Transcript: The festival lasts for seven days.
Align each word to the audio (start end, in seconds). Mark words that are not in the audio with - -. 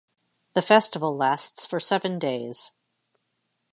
The 0.55 0.63
festival 0.63 1.15
lasts 1.15 1.67
for 1.67 1.79
seven 1.79 2.17
days. 2.17 2.71